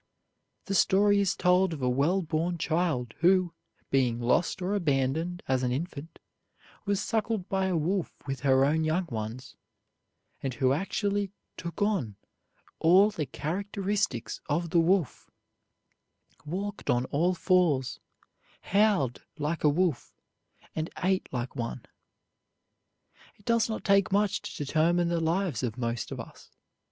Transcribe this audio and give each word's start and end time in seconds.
The 0.65 0.73
story 0.73 1.19
is 1.19 1.35
told 1.35 1.73
of 1.73 1.81
a 1.83 1.87
well 1.87 2.23
born 2.23 2.57
child 2.57 3.13
who, 3.19 3.53
being 3.91 4.19
lost 4.19 4.59
or 4.59 4.73
abandoned 4.73 5.43
as 5.47 5.61
an 5.61 5.71
infant, 5.71 6.17
was 6.85 6.99
suckled 6.99 7.47
by 7.49 7.67
a 7.67 7.77
wolf 7.77 8.11
with 8.25 8.39
her 8.39 8.65
own 8.65 8.83
young 8.83 9.05
ones, 9.11 9.55
and 10.41 10.55
who 10.55 10.73
actually 10.73 11.29
took 11.55 11.83
on 11.83 12.15
all 12.79 13.11
the 13.11 13.27
characteristics 13.27 14.41
of 14.49 14.71
the 14.71 14.79
wolf, 14.79 15.29
walked 16.47 16.89
on 16.89 17.05
all 17.11 17.35
fours, 17.35 17.99
howled 18.61 19.21
like 19.37 19.63
a 19.63 19.69
wolf, 19.69 20.15
and 20.75 20.89
ate 21.03 21.31
like 21.31 21.55
one. 21.55 21.85
It 23.35 23.45
does 23.45 23.69
not 23.69 23.83
take 23.83 24.11
much 24.11 24.41
to 24.41 24.65
determine 24.65 25.09
the 25.09 25.19
lives 25.21 25.61
of 25.61 25.77
most 25.77 26.11
of 26.11 26.19
us. 26.19 26.49